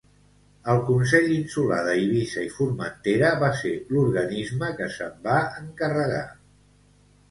[0.71, 6.29] El Consell Insular d'Eivissa i Formentera va ser l'organisme que se'n va encarregar.